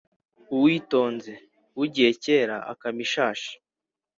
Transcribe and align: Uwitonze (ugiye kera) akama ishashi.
Uwitonze 0.55 1.33
(ugiye 1.83 2.11
kera) 2.23 2.57
akama 2.71 2.99
ishashi. 3.05 3.53